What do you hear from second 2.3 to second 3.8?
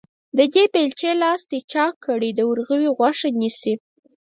د ورغوي غوښه نيسي.